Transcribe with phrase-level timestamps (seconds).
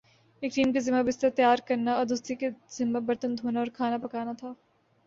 [0.41, 3.97] ایک ٹیم کے ذمہ بستر تیار کرنا اور دوسری کے ذمہ برتن دھونا اور کھانا
[3.97, 4.47] پکانا تھا۔